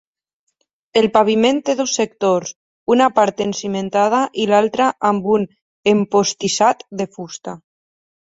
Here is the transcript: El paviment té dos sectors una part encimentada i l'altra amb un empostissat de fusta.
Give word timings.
El 1.01 1.07
paviment 1.17 1.59
té 1.67 1.73
dos 1.81 1.91
sectors 1.97 2.53
una 2.95 3.09
part 3.19 3.43
encimentada 3.45 4.23
i 4.45 4.49
l'altra 4.53 4.87
amb 5.11 5.29
un 5.37 5.47
empostissat 5.93 6.85
de 7.03 7.07
fusta. 7.19 7.55